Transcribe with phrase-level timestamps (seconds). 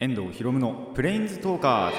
[0.00, 1.96] 遠藤ひろむのプレインズトーカーズ。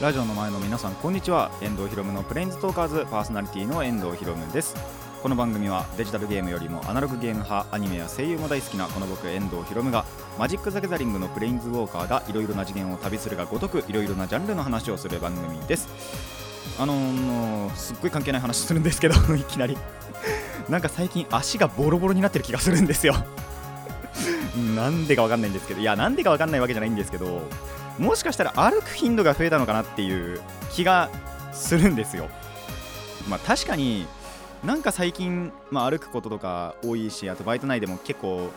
[0.00, 1.50] ラジオの前の皆さんこんにちは。
[1.60, 3.04] 遠藤ひろむのプレインズトーカーズ。
[3.10, 4.74] パーソナリティの遠藤ひろむです。
[5.22, 10.04] この番組はデジタルゲームよりもアナログゲーム派アニメや声優も大好きなこの僕遠藤ひろむが
[10.38, 15.88] マジック・ザ・ギャザリングのプレインズウォーカーがいろいろな次元を旅するがごとくいろいろなジャンルの話をする番組です。
[16.78, 19.76] あのー、すっごい関係ない話するんですけど いきなり。
[20.68, 23.14] なんか最近足がボロボロになってる気がするんですよ。
[24.74, 25.80] なんでかわかんないんですけど。
[25.80, 27.42] いやなんでかわかんないわけじゃないんですけど
[27.98, 31.10] もしかしたら歩く頻度が増えたのかなっていう気が
[31.52, 32.28] するんですよ。
[33.28, 34.06] まあ確かに
[34.64, 38.50] なんか最近、まあ、歩くこととか多いしあとバイト内でも結構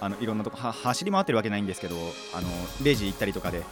[0.00, 1.96] あのいろんなとこ走り回ってるわけないんですけど
[2.34, 2.48] あの
[2.82, 3.62] レジ行ったりとかで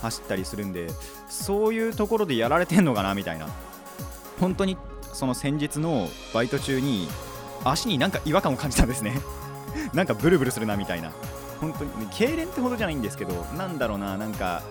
[0.00, 0.88] 走ったりするんで
[1.28, 3.48] そういうところでやられてんのかなみたいな。
[4.40, 4.76] 本当に
[5.12, 7.08] その先日のバイト中に
[7.64, 9.20] 足になんか違和感を感じたんですね。
[9.94, 11.12] なんかブルブルするなみたいな。
[11.60, 14.62] 本当に痙攣ってほどじゃないんですけどなんだろうななんか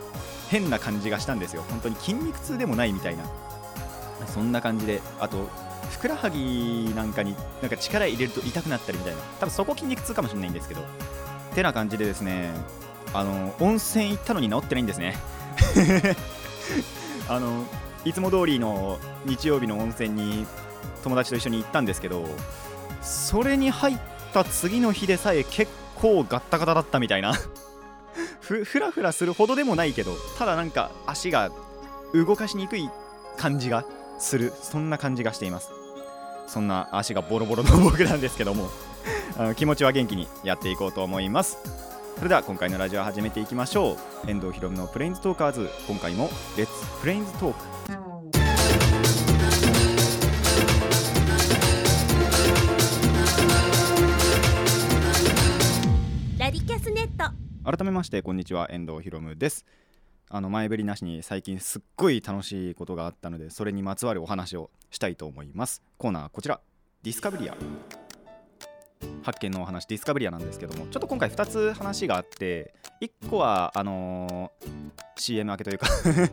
[0.50, 1.64] 変な感じがしたんですよ。
[1.70, 3.24] 本当に筋肉痛でもないみたいな。
[4.28, 5.50] そんな感じであと
[5.90, 9.22] ふくらはぎなんかになんか力入れると痛くなったりみたいな。
[9.40, 10.82] 多分そこ筋肉痛かもしれないんですけど。
[11.54, 12.52] てな感じでですね
[13.14, 15.16] あの温泉行ったのに治ってないんですね。
[17.30, 17.64] あの
[18.04, 20.46] いつも通りの日曜日の温泉に
[21.04, 22.26] 友達と一緒に行ったんですけど
[23.02, 23.98] それに入っ
[24.34, 27.34] た次の日でさえ結構ガッタガタだったみたいな。
[28.42, 31.50] ふふらふらするほどでもないけどただなんか足が
[32.14, 32.90] 動かしにくい
[33.38, 33.86] 感じが。
[34.24, 35.72] するそんな感じがしています。
[36.48, 38.70] そんな足がボロボロの僕なんですけども。
[39.58, 41.58] 気持ちは元気にやっていこうと思います。
[42.16, 44.30] それでは今回のラジオ始めていきましょう。
[44.30, 45.70] 遠藤ひろむのプレインズトーカーズ。
[45.88, 47.94] 今回も Let's Plains Talk
[56.40, 57.34] ラディキャスネット。
[57.70, 58.70] 改めましてこんにちは。
[58.72, 59.66] 遠藤ひろむです
[60.30, 65.82] あの前振りなしに最近すっごい楽しいことがあったのでそれにまつわるお話をしたいと思います。
[65.98, 66.60] コーナーこちら。
[67.04, 67.58] ディスカブリア。
[69.24, 74.74] 発見のお話ディスカブリアなんですけどもちょっと今回2つ話があって1個はあのー
[75.16, 75.88] CM 明けというか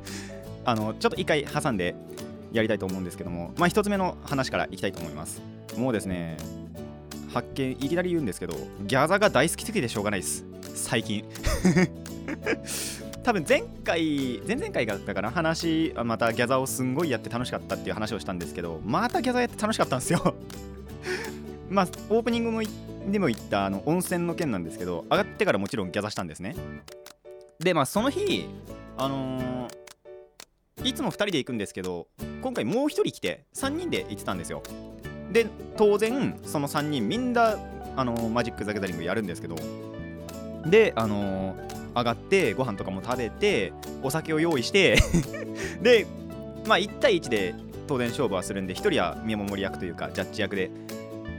[0.64, 1.94] あのちょっと1回挟んで
[2.52, 5.42] やりたいと思うんですけどもまあ1つ目の話からいきたいと思います。
[5.76, 6.36] もうですね
[7.32, 8.54] 発見いきなり言うんですけど
[8.86, 10.44] ギャザが大好きすぎてしょうがないです。
[10.74, 11.24] 最近。
[13.22, 20.34] 多分前回前々回だったかな話またギャザーをすんごいやって楽しかったっていう話をしたんですけどまたギャザーやって楽しかったんですよ。
[21.68, 22.62] まあオープニングも
[23.10, 26.56] でも言ったあの温泉の件なんですけど上がってからもちろんギャザーしたんですね。
[27.58, 28.48] でまあその日
[28.96, 29.80] あのー
[30.82, 32.06] いつも2人で行くんですけど
[32.40, 34.62] 今回もう1人来て3人で行ってたんですよ。
[35.30, 37.58] で当然その3人みんな
[37.96, 39.56] あのーマジック・ザ・ギャザリングやるんですけど
[40.64, 43.72] であのー上がってご飯とかも食べて
[44.02, 44.96] お酒を用意して
[45.80, 46.06] で
[46.66, 47.54] まあ1対1で
[47.86, 50.70] 当然勝負はするんで1人は見守り役というかジャッジ役で。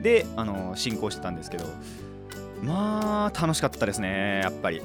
[0.01, 1.65] であの進行してたんですけど
[2.63, 4.81] まあ楽しかったですねやっぱり。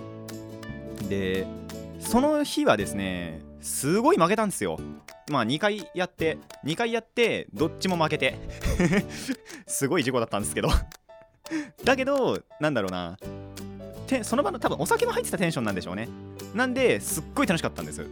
[1.08, 1.46] で
[2.00, 4.78] その日はですねすごい負けたんですよ。
[5.28, 8.34] まあ2回やって2回やってどっちも負けて。
[9.66, 10.68] すごい事故だったんですけど。
[11.84, 13.16] だけどなんだろうな
[14.06, 16.08] てその場の多分お酒も入ってたテンションなんでしょうね。
[16.54, 18.06] なんですっごい楽しかったんです。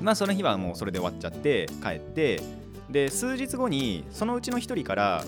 [0.00, 2.42] まあその日はもうそれで終わっちゃって帰って
[2.90, 5.24] で数日後にそのうちの1人から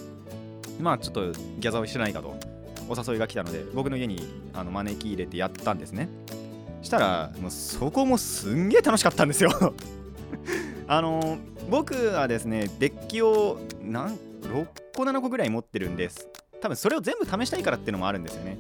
[0.81, 2.37] まあちょっとギャザーをしてないかと
[2.89, 6.09] お誘いが来たので僕の家にあの招き入れてやったんですね。
[6.83, 9.51] したらもうそこもすんげえ楽しかったんですよ。
[10.87, 11.39] あの
[11.71, 16.29] 僕はですねデッキをなん6個7個ぐらい持ってるんです。
[16.61, 18.59] 多分それを全部試したいからっていうのもあるんですよね。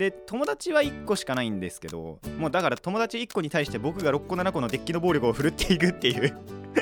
[0.00, 6.34] で友達は1個しかないんですけどもうだから友達1個に対して僕が6個7個のデッキの暴力を振るっていくっていう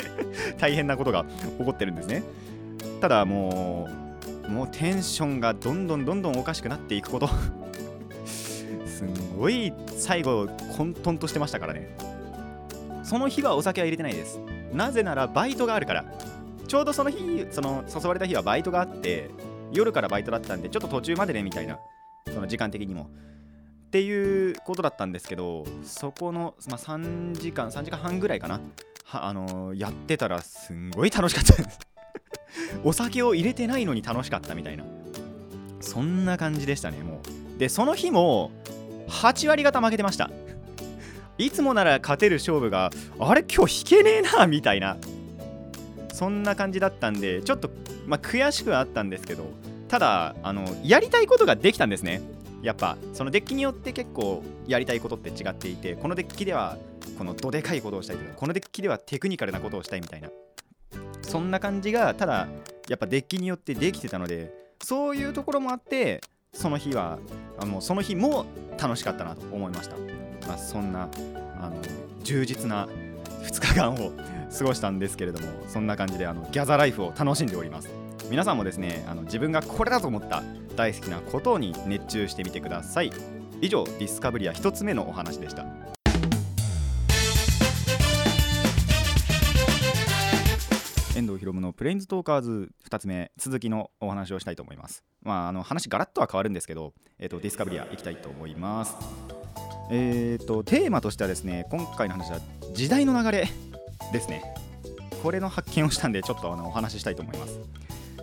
[0.57, 1.25] 大変なことが
[1.59, 2.23] 起こってるんですね。
[3.01, 3.89] ただも
[4.47, 7.29] うもうテンションがどんどんどんどんおかしくなっていくこと。
[8.25, 8.65] す
[9.05, 10.47] んごい最後
[10.77, 11.97] 混沌としてましたからね。
[13.03, 14.41] その日はお酒は入れてないです。
[14.73, 16.05] なぜならバイトがあるから。
[16.69, 19.29] ちょうどその日その誘われた日はバイトがあって
[19.73, 21.81] 夜からバイトだったんでちょっと途中までねみたいな。
[22.33, 23.11] その時間的にも。
[23.89, 28.61] っていうことだったんですけどそこの、まあ、3時間3時間半ぐらいかな。
[29.11, 31.79] あのーやってたらすんごい楽しかったです。
[32.85, 34.85] お酒を入れてないのに楽しかったみたいな。
[35.81, 37.23] そんな感じでしたねも
[37.57, 37.59] う。
[37.59, 38.51] でその日も
[39.09, 40.31] 8割方負けてました。
[41.39, 44.99] いつもなら勝てる勝負があれ今日引けねえなみたいな。
[46.13, 47.71] そんな感じだったんでちょっと、
[48.07, 49.45] まあ、悔しくはあったんですけど
[49.89, 52.21] ただあのやりたいことができたんですね。
[52.63, 56.77] やっぱそのデッキによって結構やりたいことって違っていてこのデッキでは
[57.17, 60.29] このどでかいことをしたいとかこのデッキではテクニカルなことをしたいみたいな。
[61.23, 62.49] そんな感じがただ
[62.89, 64.53] やっぱデッキによってできてたので
[64.83, 67.19] そういうところもあってその日は
[67.59, 68.47] あのその日も
[68.79, 69.97] 楽しかったなと思いました、
[70.47, 71.09] まあ、そんな
[71.61, 71.77] あの
[72.23, 72.89] 充実な
[73.43, 74.13] 2日間を
[74.57, 78.08] 過ごしたんですけれどもそんな感じであのギャザライフを楽しんでおります。
[78.31, 80.43] 皆さんもですねあの自分がこれだと思った
[80.77, 83.11] 大好きなことに熱中してみてください。
[83.63, 85.65] 以上ディスカブリア1つ目のお話でした。
[91.17, 95.03] 遠藤ひろむのプレインズトーカーズ2つ目続きのお話をしたいと思います。
[95.23, 98.95] まああの話ガラッとは変わるんですけど、えーと、ディスカブリアいきたいと思います。
[99.91, 102.41] えーとテーマとしてはですね今回の話は
[102.75, 103.49] 時代の流れ
[104.13, 104.43] ですね。
[105.23, 107.59] これの発見をしたんでちょっとあのお話ししたいと思います。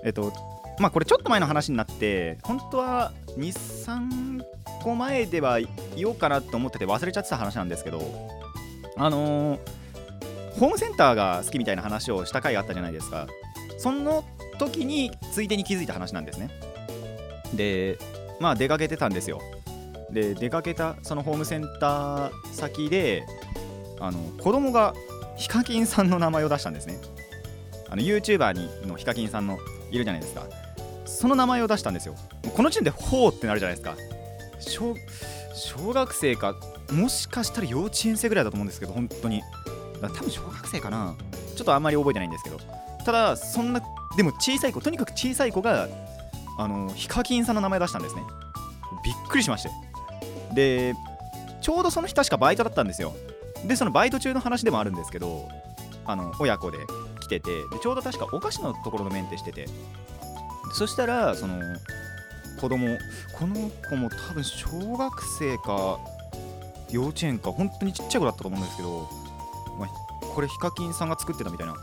[0.06, 0.32] えっと
[0.80, 4.44] まあこれちょっと前の話になって本当は23
[4.84, 5.60] 個前では
[5.96, 8.02] 言おうかなと思ってて忘れちゃってた話なんですけど
[8.98, 9.60] あのー、
[10.60, 13.28] ホームセンターが好きみたいな話をした回があったじゃないですか。
[13.78, 14.24] その
[14.58, 16.50] 時についでに気づいた話なんですね。
[17.54, 17.98] で
[18.40, 19.42] まあ出かけてたんですよ。
[20.12, 23.26] で出かけたそのホームセンター先で
[24.00, 24.94] あの子供が
[25.36, 27.00] ヒカキンさんの名前を出したんですね。
[27.90, 29.58] あの YouTuber にのヒカキンさんの
[29.92, 30.44] いるじゃないですか。
[31.06, 32.16] その名前を出したんですよ。
[32.56, 33.96] この時点でほうってなるじゃないですか。
[34.60, 34.96] 小
[35.54, 36.56] 小学生か
[36.92, 39.42] もしかしたら幼稚園生ぐらいだと思うんですけど本当に。
[40.02, 41.16] 多分小学生かな。
[41.56, 42.60] ちょっとあんまり覚えてないんですけど。
[43.06, 43.82] ただそんな
[44.18, 45.88] でも小さい子とにかく小さい子が
[46.58, 48.24] あのヒカキンさんの名前出したんですね。
[49.04, 49.70] びっくりしまして。
[50.54, 50.94] で
[51.62, 53.14] ちょうどその日確かバイトだったんですよ。
[53.66, 55.48] でそのバイト中の話でもあるんですけど
[56.06, 56.80] あの親子で。
[57.26, 59.68] 来ててでちょうど確かお菓子のところのメンテしてて。
[60.74, 61.62] そしたらその
[62.60, 62.98] 子供
[63.38, 64.68] この子も多分小
[64.98, 66.00] 学生か
[66.92, 69.10] 幼稚園か本当にちっちゃい子だったと思うんですけど、
[69.80, 69.88] ま、
[70.34, 71.76] これヒカキンさんが作ってたみたいな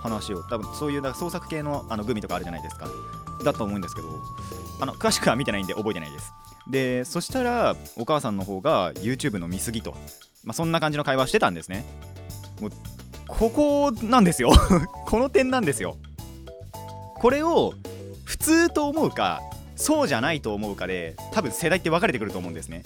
[0.00, 2.88] 話を多分そういう創作系のあのグミとかあるじゃないですか。
[3.44, 4.08] だと思うんですけど
[4.80, 6.32] あの詳しくは見てないんで覚えてないです。
[6.68, 9.92] でそしたらお母さんの方が YouTube の見過ぎと、
[10.44, 11.84] まあ、そんな感じの会話してたんですね。
[12.60, 12.70] もう
[13.28, 14.50] ここなんですよ。
[15.06, 15.96] この点なんですよ。
[17.16, 17.74] これを
[18.24, 19.42] 普通と思うか
[19.76, 22.82] そうじゃないと思うかで多分世代って分かれてくると思うんですね。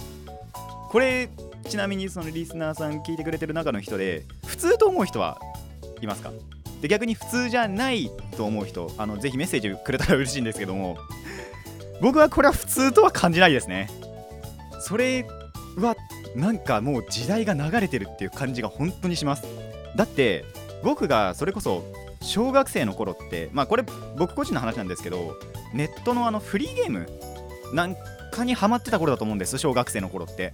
[0.91, 1.29] これ
[1.69, 5.39] ちなみにそのリスナーさん聞いてくれてる中の人で普通と思う人は
[6.01, 6.31] いますか？
[6.81, 10.97] で逆に普通じゃないと思う人あのぜひメッセージくれたら嬉しいんですけども
[12.01, 13.89] 僕はこれは普通とは感じないですね。
[14.81, 15.25] それ
[15.77, 15.95] は
[16.35, 19.45] なんかもう時代が流れてるっていう感じが本当にします。
[19.97, 20.45] だって
[20.83, 21.85] 僕がそれこそ
[22.21, 23.85] 小学生の頃ってまあこれ
[24.17, 25.37] 僕個人の話なんですけど
[25.75, 27.09] ネットのあのフリーゲーム
[27.73, 27.97] なん
[28.31, 30.53] かにハマってた頃だと思うんです小学生の頃って。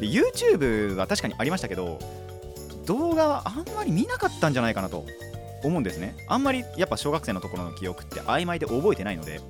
[0.00, 1.98] で YouTube は確かにありましたけど
[2.86, 5.04] 動画はあんまり見なかったんじゃないかなと
[5.62, 6.16] 思うんですね。
[6.26, 9.40] あんまりやっぱ小学生のところの記憶って曖昧で覚えてないので。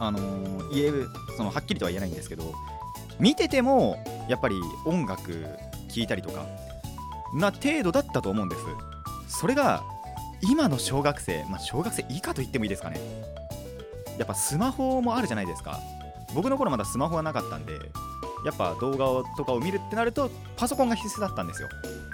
[0.00, 2.54] あのー、言えるそのはっきりとは言えないんですけど
[3.18, 3.98] 見てても
[4.28, 5.44] やっぱり音楽
[5.88, 6.46] 聴いたりとか
[7.34, 8.62] な程度だったと思うんです。
[9.28, 9.82] それが
[10.42, 13.00] 今の小学生、まあ、小学生以下と言ってもいいですかね。
[14.18, 15.78] やっぱスマホもあるじゃないですか。
[16.34, 17.72] 僕の頃まだスマホはなかったんで
[18.44, 21.68] やっぱ動画とかを見るってなるとパソコンが必須だったんですよ。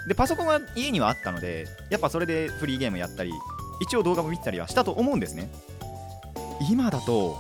[0.09, 3.33] でパソコンが家にはあったのでやっぱそれでフリーゲームやったり
[3.81, 5.51] 一応動画も見てたりはしたと思うんですね。
[6.71, 7.37] 今だと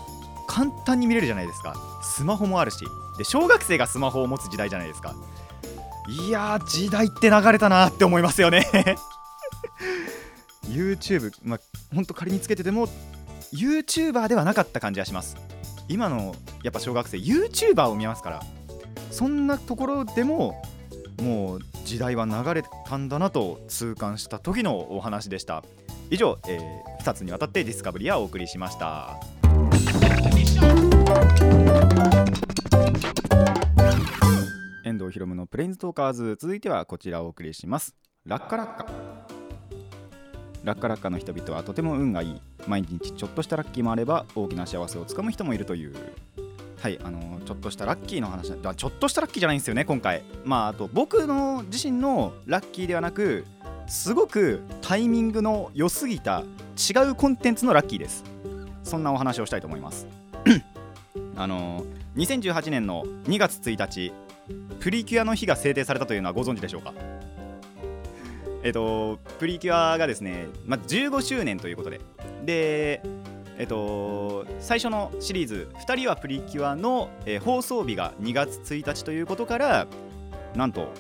[0.47, 1.75] 簡単に見れるじゃないですか。
[2.03, 2.85] スマホもあるし。
[3.17, 5.15] で小学生がスマホを持つ時代じゃないですか。
[6.09, 8.67] いや時代って流れたなって思いますよね。
[10.69, 11.61] YouTube まあ
[11.95, 12.89] ほんと仮につけてても
[13.53, 15.37] YouTuber ではなかった感じがします。
[15.89, 18.43] 今のやっぱ小学生 YouTuber を見ますから
[19.11, 20.63] そんなところでも
[21.23, 25.63] もう時代は流れたんだなと痛感した時のお話でした。
[26.11, 29.19] 以上、えー、2つにわたってディスカブリアをお送りしました。
[35.05, 36.37] 藤ひろむのプレインズトーカーズ。
[36.41, 37.95] 続いてはこちらをお送りします。
[38.25, 38.87] ラッカラッカ。
[40.65, 45.95] ラッカラッカの人々はとても運がいい毎日ちょっとしたラッキーもあれば大きな幸せをつかむ人もいるという。
[46.81, 50.23] はいあの、ちょっとしたラッキーの話ちょっとしたラッキーじゃないんですよね今回。
[50.45, 53.45] まああと僕の自身のラッキーではなく
[53.87, 56.45] すごくタイミングの良すぎた
[56.79, 58.25] 違うコンテンツのラッキーです。
[58.83, 60.07] そんなお話をしたいと思います。
[61.37, 64.13] あのー2018年の2月1日
[64.81, 66.93] プリキュアの日が制定されたというのはご存知でしょうか？
[68.63, 72.01] えっとプリキュアがですね、まあ、15周年ということで。
[72.45, 73.03] で
[73.57, 79.87] えっと最初のシリーズ「2人はプリキュアの」えー放送日が2月1日ということから
[80.57, 80.93] なんと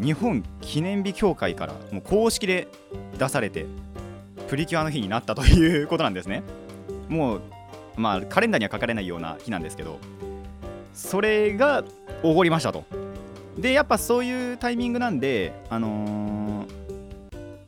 [0.00, 2.68] 日本記念日協会からもう公式で
[3.18, 3.66] 出されて
[4.48, 6.42] プリキュアの日になったということなんですね。
[7.08, 7.40] もう
[7.96, 9.98] まあカレンダーには書かれないような日なんですけど。
[10.94, 11.84] それが
[12.22, 12.84] 起こりましたと。
[13.56, 16.88] でやっぱそういうタイミングなんであのー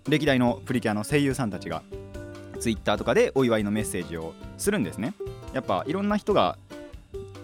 [0.09, 1.83] 歴代のプリキュアの声優さんたちが
[2.59, 5.15] ツイッターとかでお祝いのメッセージをするんですね。
[5.53, 6.59] やっぱいろんな人が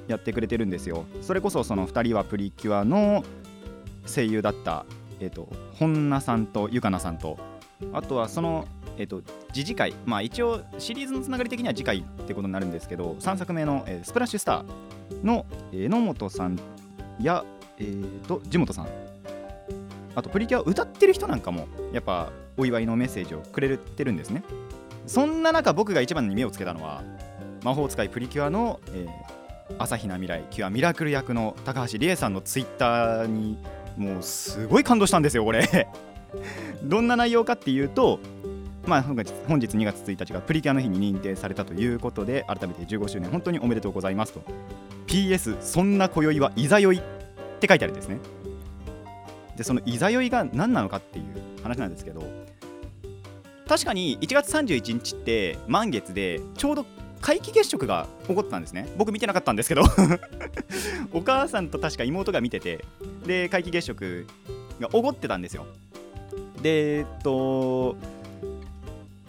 [0.09, 1.07] やってくれてるんですよ。
[1.23, 3.25] それこそその2人はプリキュアの
[4.07, 4.85] 声優だった
[5.21, 7.39] えっ、と本名さんとゆかなさんと
[7.93, 8.67] あとはその
[8.99, 9.23] えっ、と
[9.53, 16.59] 次次回まあ一応シリーズのつながり的には次回ってことになるんですけど3作目の、えースプラッシュスターの榎本さん
[17.25, 17.45] や
[17.79, 18.89] えーと地本さん。
[20.15, 24.43] あとプリキュアを歌ってる人なんかもやっぱお祝いのメッセージをくれてるんですね。
[25.07, 27.03] そんな中僕が一番に目をつけたのは
[27.63, 29.37] 魔法使いプリキュアの、えー
[29.79, 33.59] 朝比奈未来キュアミラクル役の高橋理恵さんのツイッターに
[33.97, 35.89] もうすごい感動したんですよこれ。
[36.83, 38.21] どんな内容かっていうと
[38.87, 44.43] まあ本日2月1日がプリキュアの日に認定されたということで改めて15周年本当におめでとうございますと。
[45.07, 47.03] PS そんな今宵はいざ酔いっ
[47.61, 48.19] て書いてあるんですね。
[49.57, 52.23] でそのいざ酔いが何なのかっていう話なんですけど
[53.67, 56.87] 確かに1月31日って満月でちょうど
[57.23, 58.89] 皆既月食が起こったんですね。
[58.97, 59.83] 僕見てなかったんですけど。
[61.13, 62.85] お母さんと確か妹が見てて
[63.27, 64.27] で皆既月食
[64.79, 65.67] が起こってたんですよ。
[66.63, 67.97] でえっと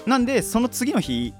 [0.05, 1.33] なんでその次の日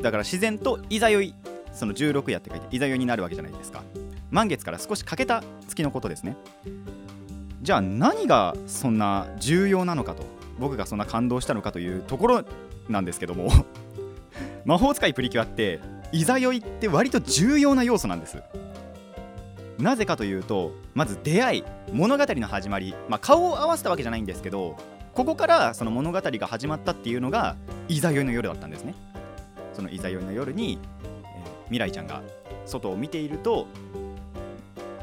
[0.00, 1.34] だから自然といざ酔い
[1.72, 3.82] その16夜って書いていざ酔いになるわけじゃないですか。
[4.30, 6.36] 満月から少し欠けた月のことですね。
[7.62, 10.24] じゃあ何がそんな重要なのかと
[10.58, 12.44] 僕がそんな感動したのかというところ
[12.88, 13.50] なんですけども。
[14.64, 15.80] 魔法使いプリキュアって
[16.12, 18.42] いざ酔いって割と重要な要素なんです。
[19.78, 24.76] なぜかというとまず出会い物語の始まり、まあ、顔を合わせたわけじゃないんですけど
[25.14, 27.56] ここからその物語が始まったっていうのが
[27.88, 28.94] いざ酔いの夜だったんですね。
[29.72, 30.78] そのいざ酔いの夜に、
[31.70, 32.22] 未来ちゃんが
[32.66, 33.66] 外を見ていると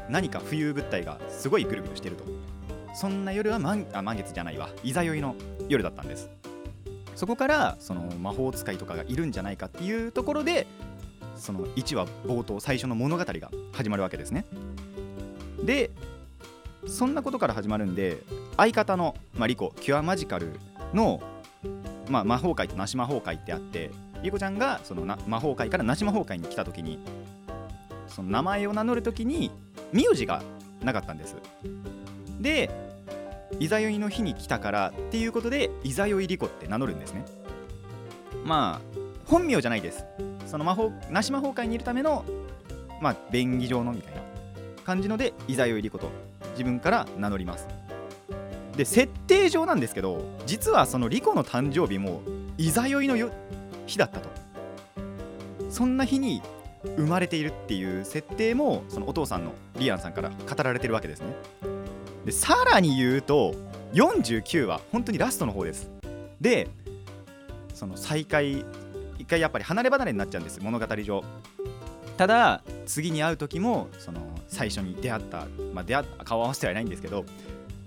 [0.08, 2.24] 何か浮遊物体がすごいぐるぐるしてると。
[2.94, 4.70] そんな夜は満あ満月じゃないわ。
[4.82, 5.34] いざ酔いの
[5.68, 6.30] 夜だったんです。
[7.14, 10.66] そこからその魔法使いとかがいるんじゃないかっていうところで
[11.36, 14.44] その1話冒頭最初の物語が始まるわけですね。
[15.62, 15.90] で
[16.86, 18.18] そんなことから始まるんで
[18.56, 20.52] 相方の、まあ、リコキュアマジカル
[20.94, 21.20] の、
[22.08, 23.90] まあ、魔法界となし魔法界ってあって
[24.22, 26.98] リコちゃんがそのな魔法界からなし魔法界に来た時に
[28.06, 29.50] その名前を名乗る時に
[29.92, 30.42] 名字が
[30.82, 31.36] なかったんです。
[32.40, 32.70] で
[33.60, 37.24] いざ酔いの日に来たからっていうことでいざ酔いリコって名乗るんですね。
[38.44, 40.04] まあ本名じゃないです。
[40.46, 42.24] その魔法なし魔法界にいるための
[43.00, 44.20] まあ便宜上のみたいな
[44.84, 46.10] 感じのでいざ酔いリコと
[46.52, 47.66] 自分から名乗ります。
[48.76, 52.22] で設定上なんですけど実はそのリコの誕生日も
[52.56, 53.30] いざ酔いのよ
[53.88, 54.28] 日だったと。
[55.70, 56.40] そんな日に
[56.96, 61.34] 生まれているっていう設定もそのお父さんのリアンさんから語られてるわけですね。
[62.24, 63.54] でさらに言うと
[63.94, 65.90] 49は本当にラストの方です。
[66.40, 66.68] で
[67.74, 68.64] その再会
[69.18, 71.24] 一回やっぱり離れ離れになっちゃうんです物語上。
[72.16, 77.24] ただ次に会う時もその最初に出会った、まあ、出会った顔合わせてはいないんですけど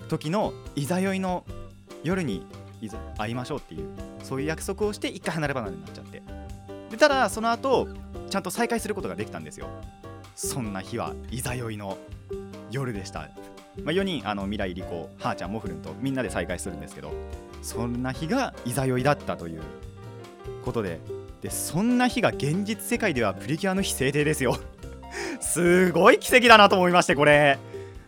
[0.08, 1.44] 時のいざ酔いの
[2.04, 2.46] 夜に
[2.82, 3.90] いざ会いましょうっていう
[4.24, 6.22] そういう約束をして一回離れ離れになっちゃって。
[6.90, 7.88] でただその後
[8.30, 9.68] ちゃんと再会することができたんですよ。
[10.36, 11.98] そんな日はいざ酔いの
[12.72, 13.30] 夜でした、
[13.84, 17.12] まあ、4人あの未来リコはーちゃんモフルンとみんなで再会するんですけど
[17.62, 19.62] そんな日がいざ酔いだったという。
[20.62, 21.00] ことで
[21.42, 24.58] でそんな日が現実世界ではプリキュアの日制定ですよ。
[25.40, 27.58] すごい奇跡だなと思いましてこれ。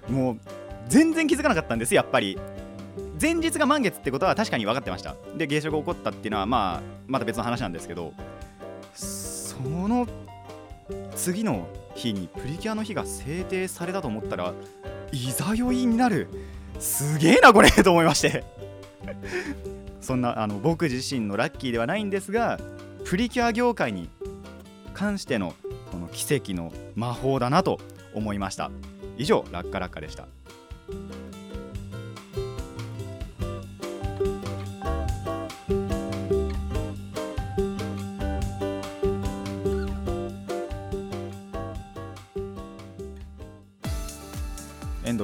[0.07, 0.39] もう
[0.87, 2.37] 全然気づかなかったんですやっぱり。
[3.21, 5.15] 前日が満月ってことは確かに分かってました。
[5.35, 8.13] で現象が起こったっていうのはまあまた別の話なんですけど
[8.93, 10.07] その
[11.15, 14.53] 次の日にプリキュアの日が制定されたと思ったら
[15.11, 16.27] いざ酔いになる。
[16.79, 18.43] すげえなこれと思いまして。
[20.01, 22.59] そんなあの僕自身のラッキーではないんですが
[23.05, 24.09] プリキュア業界に
[24.93, 25.53] 関しての
[25.91, 27.79] この奇跡の魔法だなと
[28.13, 28.71] 思いました。
[29.17, 30.27] 以上ラッカラッカでした。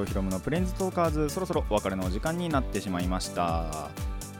[0.05, 3.89] ひろむのプレインズトーカーズそろそろお別れのお時間になってしまいました。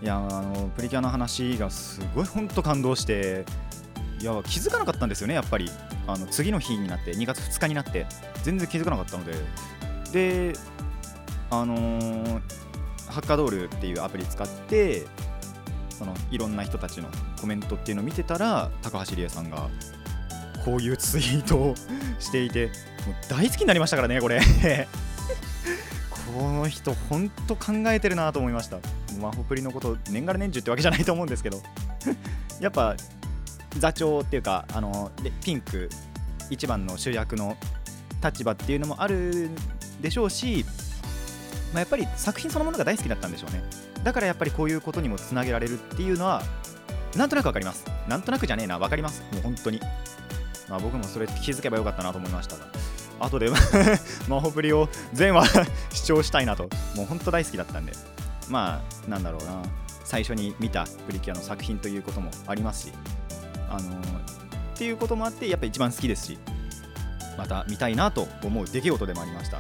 [0.01, 3.45] いやあのプリキュアの話がすごいほんと感動して
[4.21, 5.69] いや気づかなかったんですよねやっぱり。
[6.07, 8.07] あの次の日になって2月2日になって
[8.41, 9.33] 全然気づかなかったので。
[10.11, 10.53] で
[11.51, 12.41] あのー
[13.09, 15.05] ハッカドールっていうアプリ使って
[15.89, 17.09] そのいろんな人たちの
[17.41, 19.67] コメントっていうのを見てたら高橋理恵さんが
[20.63, 21.75] こういうツイートを
[22.19, 24.39] していてもう大好きになりましたからねこれ。
[26.35, 28.77] この人ほんと考えてるなと思いました。
[29.19, 31.61] マホプリのこと年がら年中ってわけじゃないと思うんですけど。
[32.61, 32.95] やっぱ
[33.77, 35.89] 座長っていうかあのでピンク
[36.49, 37.55] 一番の主役の
[38.23, 39.49] 立場っていうのもある
[40.01, 40.65] でしょうし、
[41.73, 43.63] まあ、やっぱり作品そのものが大好きだったんでしょうね。
[44.03, 46.43] だからやっぱりこういうことにもつなげられるっていうのは
[47.15, 47.85] なんとなくわかります。
[48.07, 48.77] なんとなくじゃねえな。
[48.77, 49.23] わかります。
[49.33, 49.79] もう本当に。
[50.69, 52.67] まあ僕もそれ気づけばよかったなと思いましたが。
[53.19, 53.49] 後で
[54.27, 55.47] マホプリを全話
[55.91, 57.93] 視聴したいなともう本当大好きだったんで。
[58.49, 59.61] まあなんだろうな。
[60.03, 62.93] 最初に見たプリキュアの作品ということもありますし。
[63.69, 64.39] あのー
[64.75, 66.39] っていうこともあってやっぱ一番好きですし。
[67.37, 69.59] また見たいなと思う出来事でもありました。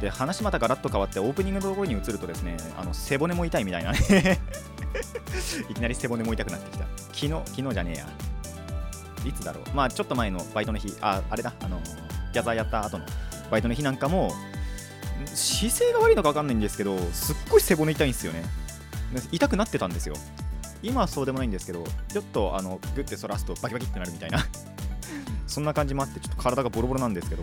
[0.00, 3.98] で話またガラッと変わってオープニングのところに移るとですねあの背骨も痛いみたいなね。
[5.70, 6.84] いきなり背骨も痛くなってきた。
[7.12, 8.06] 昨日昨日じゃねえや。
[9.24, 9.76] いつだろう。
[9.76, 10.92] まあちょっと前のバイトの日。
[11.00, 11.52] ああれだ。
[11.62, 13.04] あのギャザーやった後の
[13.50, 14.32] バイトの日なんかも
[15.26, 18.42] 姿勢が悪いのか分かんないんですけどすっごい背骨痛いんですよね。
[19.30, 20.14] 痛くなってたんですよ。
[20.82, 24.38] 今はそうでもないんですけどちょっとあのグッて反らすとバキバキってなるみたいな。
[25.46, 27.42] そんな感じもあってちょっと体がボロボロなんですけど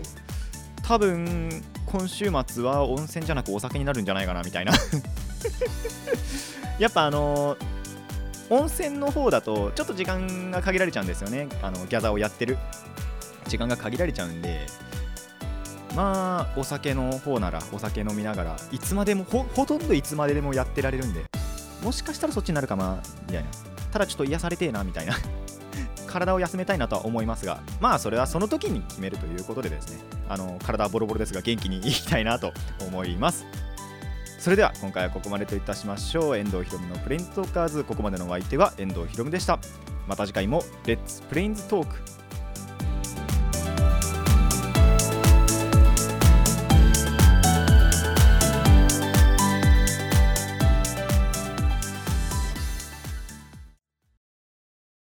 [0.82, 4.72] 多分今週末は温泉じゃなくお酒になるんじゃないかなみたいな。
[6.78, 7.56] やっぱあの
[8.48, 11.48] 温泉の方だとちょっと時間が限られちゃうんですよね。
[11.62, 12.58] あのギャザーをやってる。
[13.50, 14.66] 時間が限られちゃうんで
[15.96, 21.24] まあお酒の方ならお酒飲みながらいつまでもほほとんどいつまででもやってられるんで
[21.82, 23.50] もしかしたらそっちになるかなみたいな。
[23.90, 25.16] ただちょっと癒されてえなみたいな。
[26.06, 29.98] 体を休めたいなとは思いますがまあそれはその時に決めるということでですね。
[30.28, 33.46] あの体はボロボロですが元気にいきたいなと思います。
[34.38, 36.36] それでは今回はここまでといたしましょう。
[36.36, 37.84] 遠藤ひろむのプレインズトーカーズ。
[37.84, 39.58] ここまでのお相手は遠藤ひろむでした。
[40.06, 42.19] また次回もレッツプレインズトーク